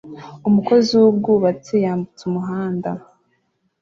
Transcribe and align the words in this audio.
Umukozi 0.49 0.91
wubwubatsi 1.01 1.75
yambutse 1.85 2.21
umuhanda 2.29 2.89